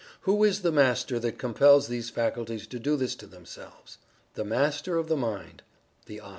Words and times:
Who 0.21 0.43
is 0.43 0.63
the 0.63 0.71
Master 0.71 1.19
that 1.19 1.37
compels 1.37 1.87
these 1.87 2.09
faculties 2.09 2.65
to 2.65 2.79
do 2.79 2.97
this 2.97 3.13
to 3.17 3.27
themselves? 3.27 3.99
The 4.33 4.43
Master 4.43 4.97
of 4.97 5.09
the 5.09 5.15
Mind 5.15 5.61
The 6.07 6.21
"I." 6.21 6.29